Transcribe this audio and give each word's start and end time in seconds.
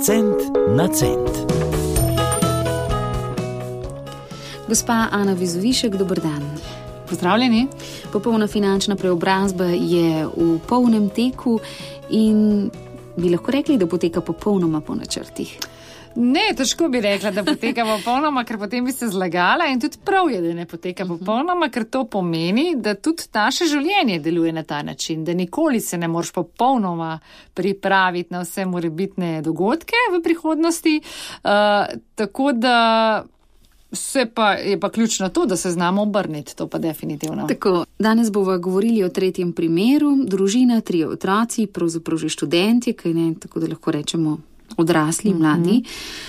Cent 0.00 0.56
na 0.76 0.88
cent. 0.88 1.30
Gospa 4.68 5.08
Ana 5.10 5.32
Vizovišek, 5.32 5.96
dober 5.96 6.20
dan. 6.20 6.42
Pozdravljeni. 7.08 7.66
Popolna 8.12 8.46
finančna 8.46 8.96
preobrazba 8.96 9.64
je 9.64 10.26
v 10.36 10.58
polnem 10.68 11.08
teku 11.10 11.58
in 12.10 12.70
bi 13.16 13.30
lahko 13.30 13.50
rekli, 13.50 13.76
da 13.76 13.86
poteka 13.86 14.20
popolnoma 14.20 14.80
po 14.80 14.94
načrtih. 14.94 15.58
Ne, 16.18 16.48
težko 16.56 16.88
bi 16.90 17.00
rekla, 17.00 17.30
da 17.30 17.44
poteka 17.46 17.84
popolnoma, 17.94 18.42
ker 18.44 18.58
potem 18.58 18.84
bi 18.84 18.92
se 18.92 19.06
zlagala 19.08 19.68
in 19.70 19.78
tudi 19.80 20.00
prav 20.04 20.30
je, 20.32 20.40
da 20.42 20.54
ne 20.54 20.66
poteka 20.66 21.06
popolnoma, 21.06 21.68
ker 21.70 21.86
to 21.86 22.04
pomeni, 22.10 22.72
da 22.76 22.96
tudi 22.98 23.28
naše 23.34 23.68
življenje 23.70 24.18
deluje 24.24 24.52
na 24.52 24.64
ta 24.66 24.82
način, 24.82 25.22
da 25.24 25.34
nikoli 25.34 25.80
se 25.80 25.98
ne 25.98 26.08
moreš 26.10 26.32
popolnoma 26.34 27.18
pripraviti 27.54 28.34
na 28.34 28.42
vse 28.42 28.66
morebitne 28.66 29.38
dogodke 29.46 30.06
v 30.14 30.22
prihodnosti. 30.24 30.98
Uh, 30.98 31.86
tako 32.18 32.52
da 32.52 32.76
se 33.92 34.26
pa 34.26 34.52
je 34.52 34.80
pa 34.80 34.90
ključno 34.90 35.28
to, 35.28 35.46
da 35.46 35.56
se 35.56 35.70
znamo 35.70 36.02
obrniti, 36.02 36.56
to 36.56 36.66
pa 36.66 36.78
definitivno. 36.78 37.46
Tako, 37.46 37.84
danes 37.98 38.32
bomo 38.32 38.58
govorili 38.58 39.04
o 39.04 39.08
tretjem 39.08 39.52
primeru, 39.52 40.16
družina, 40.26 40.80
tri 40.80 41.04
otroci, 41.04 41.66
pravzaprav 41.66 42.18
že 42.18 42.28
študenti, 42.28 42.92
kaj 42.92 43.14
ne, 43.14 43.34
tako 43.40 43.60
da 43.60 43.70
lahko 43.70 43.94
rečemo 43.94 44.38
odrasli, 44.78 45.34
mladi. 45.34 45.72
Mm 45.72 45.82
-hmm. 45.82 46.28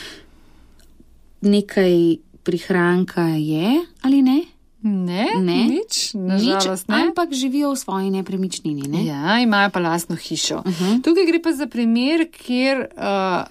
Nekaj 1.41 2.15
prihranka 2.43 3.21
je 3.23 3.79
ali 4.01 4.21
ne? 4.21 4.41
Ne, 4.81 5.27
Ne. 5.37 5.67
nič, 5.67 6.13
nažalost 6.13 6.87
Nič, 6.87 6.95
ne. 6.95 7.03
ampak 7.03 7.33
živijo 7.33 7.71
v 7.71 7.77
svoji 7.77 8.09
nepremičnini. 8.11 8.87
Ne? 8.87 9.05
Ja, 9.05 9.39
imajo 9.39 9.69
pa 9.69 9.79
lastno 9.81 10.15
hišo. 10.15 10.57
Uh 10.57 10.65
Mhm. 10.65 10.83
-huh. 10.83 11.03
Tukaj 11.03 11.25
gre 11.25 11.41
pa 11.41 11.51
za 11.51 11.67
primer, 11.67 12.27
kjer 12.33 12.87
uh, 12.89 13.43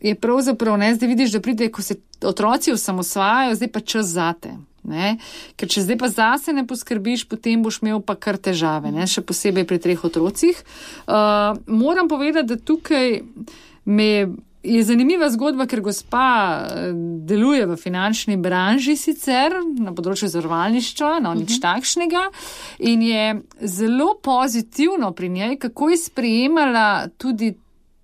je 0.00 0.14
pravzaprav 0.14 0.76
ne, 0.78 0.94
zdaj 0.94 1.08
vidiš, 1.08 1.30
da 1.30 1.40
pride, 1.40 1.70
ko 1.70 1.82
se 1.82 1.94
otroci 2.22 2.72
osamosvajajo, 2.72 3.54
zdaj 3.54 3.68
pa 3.68 3.80
čas 3.80 4.06
zate. 4.06 4.50
Ne? 4.84 5.16
Ker 5.56 5.68
če 5.68 5.80
zdaj 5.80 5.98
pa 5.98 6.08
zase 6.08 6.52
ne 6.52 6.66
poskrbiš, 6.66 7.24
potem 7.24 7.62
boš 7.62 7.78
imel 7.82 8.00
pa 8.00 8.14
kar 8.14 8.36
težave, 8.36 8.92
ne? 8.92 9.06
še 9.06 9.20
posebej 9.20 9.64
pri 9.64 9.78
treh 9.78 10.04
otrocih. 10.04 10.64
Uh, 11.06 11.14
moram 11.66 12.08
povedati, 12.08 12.46
da 12.46 12.56
tukaj 12.56 13.20
me. 13.84 14.28
Je 14.64 14.80
zanimiva 14.80 15.26
zgodba, 15.28 15.66
ker 15.68 15.82
gospa 15.84 16.26
eh, 16.64 16.92
deluje 17.28 17.66
v 17.68 17.74
finančni 17.76 18.38
branži 18.40 18.94
sicer 18.96 19.58
na 19.76 19.92
področju 19.92 20.30
zavarovalništva, 20.32 21.18
no 21.20 21.34
nič 21.36 21.58
takšnega 21.60 22.22
in 22.88 23.02
je 23.04 23.26
zelo 23.60 24.14
pozitivno 24.24 25.12
pri 25.12 25.28
njej, 25.28 25.58
kako 25.66 25.90
je 25.92 26.00
sprejemala 26.00 26.86
tudi 27.20 27.52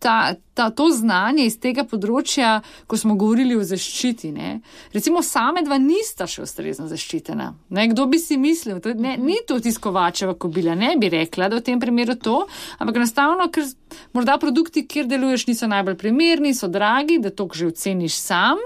ta, 0.00 0.34
ta, 0.54 0.70
to 0.70 0.88
znanje 0.96 1.44
iz 1.44 1.58
tega 1.60 1.84
področja, 1.84 2.54
ko 2.88 2.96
smo 2.96 3.16
govorili 3.20 3.56
o 3.58 3.64
zaščiti. 3.66 4.30
Ne. 4.32 4.54
Recimo, 4.94 5.20
same 5.26 5.62
dva 5.66 5.76
nista 5.80 6.24
še 6.30 6.46
ustrezno 6.46 6.88
zaščitena. 6.88 7.50
Ne, 7.76 7.84
kdo 7.92 8.06
bi 8.10 8.18
si 8.18 8.38
mislil, 8.40 8.80
to, 8.80 8.94
ne, 8.96 9.18
ni 9.20 9.36
to 9.46 9.60
tiskovačeva 9.60 10.34
kobila, 10.40 10.74
ne 10.78 10.94
bi 11.00 11.12
rekla, 11.12 11.50
da 11.52 11.60
v 11.60 11.66
tem 11.68 11.82
primeru 11.82 12.16
to, 12.16 12.38
ampak 12.80 13.02
enostavno, 13.02 13.50
ker 13.52 13.68
morda 14.16 14.38
produkti, 14.40 14.86
kjer 14.88 15.10
deluješ, 15.10 15.46
niso 15.50 15.68
najbolj 15.70 16.00
primerni, 16.00 16.56
so 16.56 16.70
dragi, 16.72 17.20
da 17.20 17.30
to 17.30 17.48
že 17.52 17.68
oceniš 17.74 18.16
sam. 18.16 18.60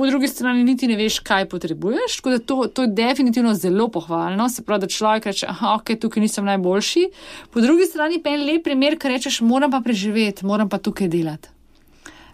Po 0.00 0.06
drugi 0.06 0.28
strani 0.28 0.62
niti 0.64 0.86
ne 0.88 0.94
veš, 0.96 1.18
kaj 1.20 1.44
potrebuješ, 1.52 2.14
tako 2.16 2.30
da 2.30 2.38
to, 2.38 2.56
to 2.72 2.82
je 2.82 2.88
definitivno 2.88 3.50
zelo 3.54 3.88
pohvalno. 3.92 4.48
Se 4.48 4.62
pravi, 4.64 4.80
da 4.80 4.88
človek 4.88 5.26
reče, 5.28 5.46
ah, 5.50 5.74
ok, 5.74 5.90
tukaj 6.00 6.22
nisem 6.24 6.44
najboljši. 6.48 7.02
Po 7.52 7.60
drugi 7.60 7.84
strani 7.84 8.22
pa 8.24 8.32
je 8.32 8.38
lep 8.38 8.64
primer, 8.64 8.96
ker 8.96 9.12
rečeš, 9.12 9.42
moram 9.44 9.70
pa 9.70 9.82
preživeti, 9.84 10.46
moram 10.48 10.72
pa 10.72 10.78
tukaj 10.78 11.08
delati. 11.12 11.52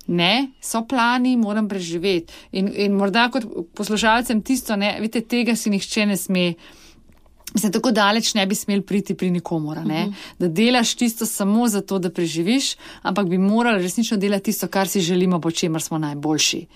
Ne, 0.07 0.53
so 0.63 0.85
plani, 0.87 1.35
moram 1.37 1.67
preživeti. 1.69 2.39
In, 2.53 2.71
in 2.71 2.95
morda 2.95 3.27
kot 3.35 3.51
poslušalcem 3.75 4.47
tisto, 4.47 4.77
ne, 4.79 4.95
vidite, 5.03 5.27
tega 5.27 5.59
si 5.59 5.75
nihče 5.75 6.07
ne 6.07 6.17
sme. 6.17 6.53
Se 7.57 7.71
tako 7.71 7.91
daleč 7.91 8.35
ne 8.35 8.47
bi 8.47 8.55
smel 8.55 8.83
priti 8.83 9.15
pri 9.15 9.31
nikomora, 9.31 9.81
uh 9.81 9.87
-huh. 9.87 10.13
da 10.39 10.49
delaš 10.49 10.95
tisto 10.95 11.27
samo 11.27 11.69
zato, 11.69 11.99
da 11.99 12.11
preživiš, 12.11 12.77
ampak 13.03 13.29
bi 13.29 13.39
morali 13.39 13.83
resnično 13.83 14.17
delati 14.17 14.45
tisto, 14.45 14.69
kar 14.69 14.89
si 14.89 15.01
želimo, 15.01 15.41
po 15.41 15.51
čemer 15.51 15.83
smo 15.83 15.99
najboljši. 15.99 16.67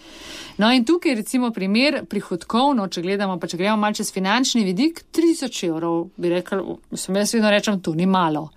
No 0.56 0.72
in 0.72 0.84
tukaj 0.84 1.14
recimo 1.14 1.50
primer 1.50 2.06
prihodkovno, 2.06 2.88
če 2.88 3.02
gledamo, 3.02 3.38
pa 3.38 3.46
če 3.46 3.56
gremo 3.56 3.76
malce 3.76 4.00
čez 4.00 4.12
finančni 4.12 4.64
vidik, 4.64 5.04
3000 5.12 5.68
evrov, 5.68 6.08
bi 6.16 6.28
rekel, 6.28 6.76
mislim, 6.90 7.16
jaz 7.16 7.34
vedno 7.34 7.50
rečem, 7.50 7.80
to 7.80 7.94
ni 7.94 8.06
malo. 8.06 8.48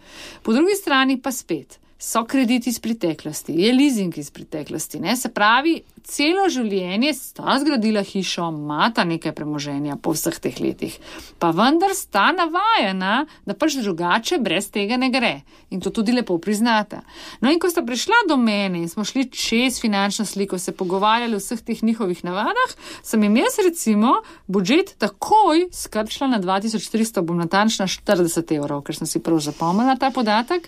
Po 0.43 0.53
drugi 0.53 0.75
strani 0.81 1.21
pa 1.21 1.31
spet. 1.31 1.82
So 2.05 2.25
krediti 2.27 2.69
iz 2.69 2.79
preteklosti, 2.79 3.53
je 3.55 3.73
leasing 3.73 4.17
iz 4.17 4.31
preteklosti. 4.31 4.99
Ne? 4.99 5.15
Se 5.15 5.29
pravi, 5.31 5.77
celo 6.03 6.49
življenje 6.51 7.13
sta 7.15 7.55
zgradila 7.61 8.01
hišo, 8.03 8.49
imata 8.51 9.05
nekaj 9.07 9.31
premoženja 9.37 9.95
po 10.03 10.11
vseh 10.11 10.35
teh 10.43 10.59
letih, 10.59 10.97
pa 11.39 11.53
vendar 11.55 11.93
sta 11.95 12.25
navajena, 12.35 13.23
da 13.47 13.55
pač 13.55 13.77
drugače 13.79 14.41
brez 14.43 14.67
tega 14.73 14.97
ne 14.99 15.07
gre. 15.13 15.31
In 15.71 15.79
to 15.79 15.93
tudi 15.95 16.11
lepo 16.11 16.35
priznata. 16.43 16.99
No 17.39 17.53
in 17.53 17.61
ko 17.63 17.71
sta 17.71 17.85
prišla 17.87 18.25
do 18.27 18.35
mene 18.35 18.83
in 18.83 18.91
smo 18.91 19.07
šli 19.07 19.29
čez 19.31 19.79
finančno 19.79 20.27
sliko, 20.27 20.59
se 20.59 20.75
pogovarjali 20.75 21.39
o 21.39 21.41
vseh 21.41 21.63
teh 21.63 21.85
njihovih 21.87 22.25
navadah, 22.27 22.75
sem 22.99 23.23
jim 23.23 23.39
jaz 23.39 23.57
recimo 23.63 24.17
budžet 24.51 24.97
takoj 24.99 25.69
skrčila 25.71 26.33
na 26.35 26.41
2300, 26.43 27.23
bom 27.23 27.39
natančna 27.39 27.87
40 27.87 28.53
evrov, 28.59 28.83
ker 28.83 28.99
sem 28.99 29.07
si 29.07 29.23
prav 29.23 29.39
zapomnila 29.39 29.95
ta 29.95 30.11
podatek. 30.11 30.67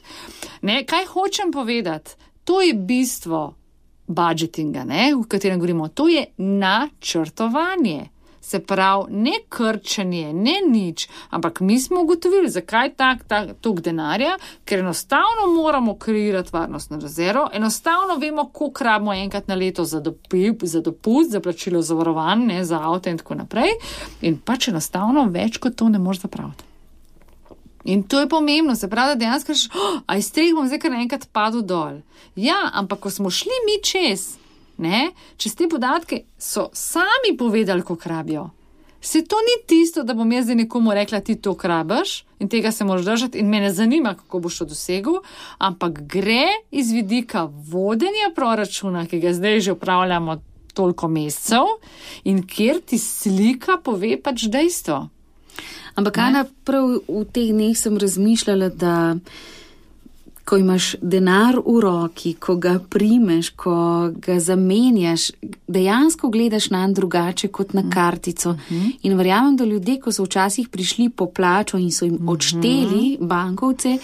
Ne, 0.63 0.79
kaj 0.87 1.11
hočem 1.11 1.24
povedati? 1.51 2.11
To 2.43 2.61
je 2.61 2.73
bistvo 2.73 3.55
budžetinga, 4.07 4.83
ne, 4.83 5.13
v 5.15 5.27
katerem 5.27 5.59
govorimo. 5.59 5.87
To 5.87 6.07
je 6.07 6.25
načrtovanje. 6.37 8.09
Se 8.41 8.59
pravi, 8.59 9.03
ne 9.09 9.31
krčenje, 9.49 10.33
ne 10.33 10.59
nič, 10.69 11.07
ampak 11.29 11.59
mi 11.65 11.79
smo 11.79 12.01
ugotovili, 12.01 12.49
zakaj 12.49 12.91
tak, 12.93 13.23
tak, 13.25 13.55
tok 13.61 13.81
denarja, 13.81 14.35
ker 14.65 14.79
enostavno 14.79 15.47
moramo 15.55 15.95
kreirati 15.97 16.53
varnostno 16.53 16.99
rezervo, 17.01 17.47
enostavno 17.53 18.19
vemo, 18.21 18.45
koliko 18.53 18.83
rabimo 18.83 19.13
enkrat 19.13 19.47
na 19.47 19.55
leto 19.55 19.85
za, 19.85 19.99
dopi, 19.99 20.53
za 20.61 20.81
dopust, 20.81 21.31
za 21.31 21.41
plačilo 21.41 21.81
zavarovanj, 21.81 22.45
ne 22.45 22.65
za 22.65 22.83
avto 22.83 23.09
in 23.09 23.17
tako 23.17 23.41
naprej. 23.41 23.73
In 24.21 24.37
pač 24.37 24.67
enostavno 24.67 25.25
več 25.25 25.57
kot 25.57 25.75
to 25.75 25.89
ne 25.89 25.99
moreš 25.99 26.27
zapraviti. 26.29 26.74
In 27.85 28.03
to 28.03 28.19
je 28.19 28.29
pomembno, 28.29 28.75
se 28.75 28.89
pravi, 28.89 29.13
da 29.13 29.15
dejansko 29.15 29.51
rečeš, 29.51 29.69
oh, 29.77 30.01
a 30.07 30.17
iz 30.17 30.31
treh 30.33 30.55
bom 30.57 30.65
zdaj 30.67 30.81
kar 30.81 30.93
enkrat 30.97 31.27
padel 31.31 31.61
dol. 31.61 32.01
Ja, 32.35 32.57
ampak 32.73 32.99
ko 33.05 33.13
smo 33.13 33.29
šli 33.29 33.61
mi 33.67 33.77
čez, 33.83 34.39
ne, 34.81 35.11
čez 35.37 35.53
te 35.55 35.69
podatke, 35.69 36.23
so 36.37 36.69
sami 36.73 37.37
povedali, 37.37 37.85
koliko 37.85 38.09
rabijo. 38.09 38.49
Se 39.05 39.21
to 39.21 39.37
ni 39.45 39.67
tisto, 39.69 40.03
da 40.03 40.13
bom 40.17 40.31
jaz 40.31 40.49
nekomu 40.49 40.93
rekla, 40.93 41.19
ti 41.21 41.35
to 41.35 41.53
krabaš 41.53 42.23
in 42.39 42.49
tega 42.49 42.71
se 42.71 42.85
moraš 42.85 43.05
držati 43.05 43.37
in 43.37 43.49
me 43.49 43.59
ne 43.59 43.69
zanima, 43.73 44.15
kako 44.15 44.39
boš 44.39 44.57
to 44.57 44.65
dosegel, 44.65 45.21
ampak 45.57 46.01
gre 46.01 46.47
iz 46.71 46.91
vidika 46.91 47.43
vodenja 47.45 48.33
proračuna, 48.35 49.05
ki 49.05 49.19
ga 49.19 49.33
zdaj 49.33 49.59
že 49.59 49.71
upravljamo 49.77 50.41
toliko 50.73 51.07
mesecev 51.07 51.69
in 52.23 52.47
kjer 52.47 52.81
ti 52.81 52.97
slika 52.97 53.77
pove 53.83 54.17
pač 54.21 54.49
dejstvo. 54.49 55.09
Ampak, 55.95 56.17
Ana, 56.17 56.45
prav 56.63 56.99
v 57.07 57.25
teh 57.31 57.51
dneh 57.55 57.77
sem 57.77 57.97
razmišljala, 57.97 58.69
da 58.69 58.95
ko 60.45 60.57
imaš 60.57 60.95
denar 61.01 61.57
v 61.57 61.79
roki, 61.81 62.35
ko 62.37 62.55
ga 62.61 62.75
primeš, 62.89 63.49
ko 63.57 64.11
ga 64.13 64.37
zamenjaš, 64.39 65.31
dejansko 65.67 66.29
gledaš 66.29 66.69
na 66.69 66.83
njega 66.85 66.99
drugače 66.99 67.47
kot 67.47 67.73
na 67.73 67.83
kartico. 67.89 68.55
In 69.01 69.17
verjamem, 69.17 69.57
da 69.57 69.65
ljudje, 69.65 69.99
ko 69.99 70.11
so 70.11 70.23
včasih 70.23 70.69
prišli 70.69 71.09
po 71.09 71.25
plačo 71.25 71.77
in 71.77 71.91
so 71.91 72.05
jim 72.05 72.29
odšteli 72.29 73.17
bankovce, 73.19 73.97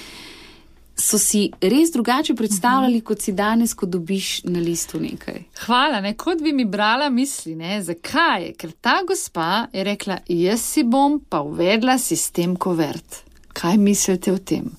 so 0.95 1.17
si 1.17 1.51
res 1.61 1.91
drugače 1.91 2.35
predstavljali, 2.35 3.01
kot 3.01 3.21
si 3.21 3.31
danes, 3.31 3.73
ko 3.73 3.85
dobiš 3.85 4.43
na 4.43 4.59
listu 4.59 4.99
nekaj. 5.01 5.43
Hvala, 5.65 6.01
ne, 6.01 6.13
kot 6.17 6.41
bi 6.43 6.53
mi 6.53 6.65
brala 6.65 7.09
misli, 7.09 7.55
ne, 7.55 7.79
zakaj? 7.83 8.51
Ker 8.57 8.71
ta 8.81 9.01
gospa 9.07 9.67
je 9.73 9.83
rekla, 9.83 10.21
jaz 10.27 10.61
si 10.61 10.83
bom 10.83 11.19
pa 11.29 11.41
uvedla 11.45 11.97
sistem 11.97 12.55
kovert. 12.55 13.23
Kaj 13.53 13.77
mislite 13.77 14.33
o 14.33 14.37
tem? 14.37 14.69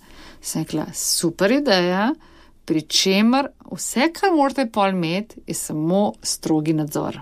Sem 0.41 0.65
rekla, 0.65 0.87
super 0.95 1.53
ideja, 1.53 2.13
pri 2.65 2.83
čemer 2.83 3.51
vse, 3.73 4.09
kar 4.15 4.33
morate 4.35 4.67
pol 4.71 4.95
imeti, 4.95 5.43
je 5.47 5.55
samo 5.55 6.13
strogi 6.23 6.75
nadzor. 6.77 7.21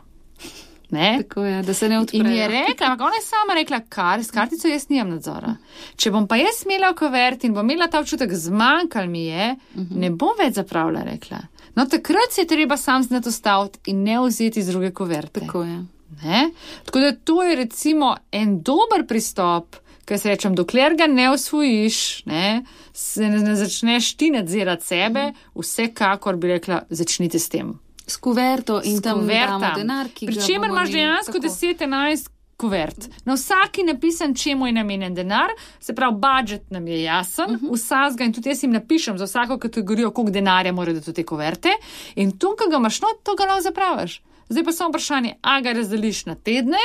Ne? 0.90 1.20
Tako 1.22 1.44
je, 1.44 1.62
da 1.62 1.74
se 1.74 1.88
ne 1.88 1.94
In 1.94 2.00
odpre. 2.02 2.32
je 2.34 2.48
rekla, 2.48 2.86
ampak 2.86 3.06
ona 3.06 3.14
je 3.14 3.22
sama 3.22 3.54
rekla, 3.54 3.80
kar 3.88 4.24
s 4.24 4.30
kartico 4.30 4.68
jaz 4.68 4.88
nimam 4.88 5.12
nadzora. 5.14 5.54
Če 5.96 6.10
bom 6.10 6.26
pa 6.26 6.36
jaz 6.40 6.64
imela 6.66 6.90
kovert 6.98 7.44
in 7.44 7.54
bom 7.54 7.70
imela 7.70 7.86
ta 7.86 8.00
občutek, 8.00 8.32
zmanjkal 8.34 9.06
mi 9.06 9.26
je, 9.28 9.54
ne 9.74 10.10
bom 10.10 10.34
več 10.38 10.58
zapravila, 10.58 11.04
rekla. 11.06 11.38
No, 11.78 11.86
takrat 11.86 12.34
se 12.34 12.42
je 12.42 12.50
treba 12.50 12.76
sam 12.76 13.02
znati 13.02 13.28
ustaviti 13.28 13.90
in 13.92 14.02
ne 14.02 14.18
vzeti 14.20 14.60
iz 14.60 14.66
druge 14.66 14.90
koverte. 14.90 15.40
Tako 15.40 15.62
je. 15.62 15.78
Ne? 16.24 16.50
Tako 16.84 17.00
da 17.00 17.12
to 17.12 17.42
je 17.42 17.56
recimo 17.56 18.16
en 18.32 18.58
dober 18.62 19.06
pristop, 19.06 19.76
Ker 20.10 20.18
se 20.18 20.26
rečem, 20.26 20.56
dokler 20.58 20.96
ga 20.98 21.06
ne 21.06 21.28
osvojiš, 21.30 22.24
ne, 22.26 22.64
se 22.92 23.28
ne, 23.30 23.38
ne 23.44 23.52
začneš 23.54 24.08
ti 24.18 24.32
nadzirati 24.34 24.86
sebe, 24.86 25.28
vsekakor 25.54 26.34
bi 26.36 26.50
rekla, 26.50 26.80
začnite 26.90 27.38
s 27.38 27.46
tem. 27.48 27.76
S 28.10 28.16
kuverto 28.16 28.80
in 28.84 28.98
tam 29.02 29.26
damo 29.26 29.70
denar, 29.76 30.08
ki 30.14 30.26
ga 30.26 30.32
Pričemer 30.32 30.68
bomo 30.68 30.80
imaš 30.80 30.92
dejansko 30.92 31.32
tako. 31.32 31.54
10-11 31.54 32.30
kuvert. 32.60 33.08
Na 33.24 33.34
vsaki 33.34 33.84
napisan, 33.86 34.34
čemu 34.34 34.66
je 34.66 34.72
namenjen 34.72 35.14
denar, 35.14 35.50
se 35.80 35.94
pravi, 35.94 36.16
budžet 36.20 36.70
nam 36.70 36.88
je 36.88 37.02
jasen, 37.02 37.54
uh 37.54 37.60
-huh. 37.60 37.74
vsakega 37.74 38.24
in 38.24 38.32
tudi 38.32 38.48
jaz 38.48 38.62
jim 38.62 38.72
napišem 38.72 39.18
za 39.18 39.24
vsako 39.24 39.58
kategorijo, 39.58 40.10
koliko 40.10 40.32
denarja 40.32 40.72
mora 40.72 40.92
dati 40.92 41.10
v 41.10 41.14
te 41.14 41.24
kuverte 41.24 41.68
in 42.14 42.38
to, 42.38 42.56
kar 42.56 42.68
ga 42.70 42.76
imaš 42.76 43.00
not, 43.00 43.22
to 43.22 43.34
ga 43.34 43.44
lahko 43.44 43.62
zapraviš. 43.62 44.22
Zdaj 44.48 44.64
pa 44.64 44.72
samo 44.72 44.88
vprašanje, 44.88 45.34
a 45.42 45.60
ga 45.60 45.72
razdeliš 45.72 46.26
na 46.26 46.34
tedne, 46.34 46.78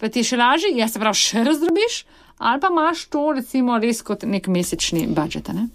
pa 0.00 0.08
ti 0.08 0.22
je 0.22 0.32
še 0.32 0.40
lažje, 0.40 0.74
ja 0.76 0.88
se 0.88 1.00
pravi, 1.02 1.16
še 1.20 1.44
razdrobiš, 1.46 2.04
ali 2.38 2.60
pa 2.60 2.70
imaš 2.72 3.06
to 3.12 3.32
recimo 3.36 3.78
res 3.82 4.02
kot 4.02 4.26
nek 4.28 4.48
mesečni 4.48 5.06
budžet. 5.08 5.48
a 5.50 5.56
Ne? 5.56 5.68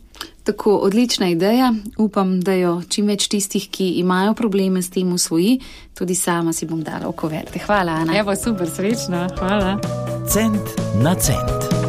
Tako 0.44 0.76
odlična 0.86 1.30
ideja. 1.30 1.74
Upam, 1.98 2.40
da 2.42 2.54
jo 2.54 2.82
čim 2.90 3.10
več 3.10 3.28
tistih, 3.30 3.68
ki 3.70 3.92
imajo 4.02 4.34
probleme 4.38 4.82
s 4.82 4.90
tem, 4.90 5.14
usvoji. 5.14 5.60
Tudi 5.98 6.16
sama 6.16 6.54
si 6.54 6.66
bom 6.66 6.82
dala 6.84 7.10
v 7.10 7.18
kuverte. 7.18 7.62
Hvala, 7.62 8.02
Ana. 8.06 8.18
Evo, 8.18 8.36
super, 8.36 8.70
srečno, 8.70 9.28
hvala. 9.38 9.78
Cent 10.30 10.76
na 11.02 11.16
cent. 11.16 11.81